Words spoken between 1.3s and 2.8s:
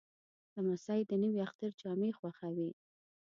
اختر جامې خوښوي.